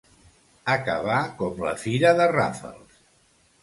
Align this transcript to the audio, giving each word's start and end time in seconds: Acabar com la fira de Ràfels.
Acabar 0.77 1.19
com 1.43 1.63
la 1.69 1.77
fira 1.85 2.17
de 2.23 2.31
Ràfels. 2.37 3.03